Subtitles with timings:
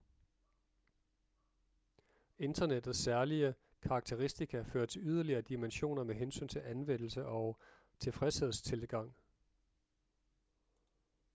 [2.37, 7.59] internettets særlige karakteristika fører til yderligere dimensioner med hensyn til anvendelse og
[7.99, 9.15] tilfredshedstilgang